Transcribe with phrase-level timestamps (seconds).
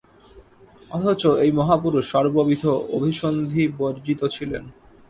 [0.91, 2.63] অথচ এই মহাপুরষ সর্ববিধ
[2.97, 4.63] অভিসন্ধিবর্জিত ছিলেন।